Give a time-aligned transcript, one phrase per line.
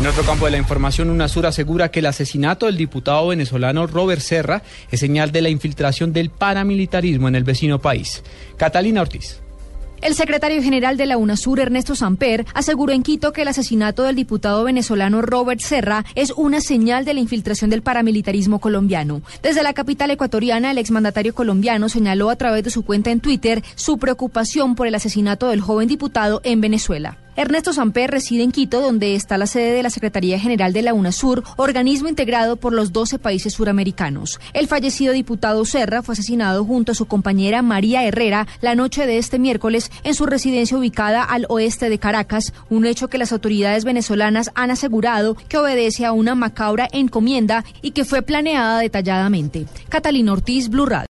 [0.00, 4.22] En otro campo de la información, UNASUR asegura que el asesinato del diputado venezolano Robert
[4.22, 8.22] Serra es señal de la infiltración del paramilitarismo en el vecino país.
[8.56, 9.42] Catalina Ortiz.
[10.00, 14.16] El secretario general de la UNASUR, Ernesto Samper, aseguró en Quito que el asesinato del
[14.16, 19.20] diputado venezolano Robert Serra es una señal de la infiltración del paramilitarismo colombiano.
[19.42, 23.62] Desde la capital ecuatoriana, el exmandatario colombiano señaló a través de su cuenta en Twitter
[23.74, 27.18] su preocupación por el asesinato del joven diputado en Venezuela.
[27.40, 30.92] Ernesto Samper reside en Quito, donde está la sede de la Secretaría General de la
[30.92, 34.38] UNASUR, organismo integrado por los 12 países suramericanos.
[34.52, 39.16] El fallecido diputado Serra fue asesinado junto a su compañera María Herrera la noche de
[39.16, 43.86] este miércoles en su residencia ubicada al oeste de Caracas, un hecho que las autoridades
[43.86, 49.64] venezolanas han asegurado que obedece a una macabra encomienda y que fue planeada detalladamente.
[49.88, 50.90] Catalina Ortiz, Blue.